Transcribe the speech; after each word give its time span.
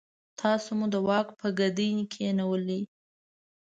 تاسو 0.39 0.69
مو 0.77 0.85
د 0.93 0.95
واک 1.07 1.27
په 1.39 1.47
ګدۍ 1.59 1.89
کېنولئ. 2.13 2.81